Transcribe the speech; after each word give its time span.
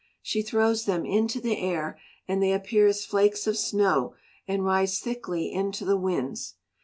She 0.23 0.41
throws 0.41 0.85
them 0.85 1.05
into 1.05 1.39
the 1.39 1.59
air, 1.59 1.99
and 2.27 2.41
they 2.41 2.53
appear 2.53 2.87
as 2.87 3.05
flakes 3.05 3.45
of 3.45 3.55
snow 3.55 4.15
and 4.47 4.65
rise 4.65 4.99
thickly 4.99 5.51
into 5.51 5.85
the 5.85 5.95
winds. 5.95 6.55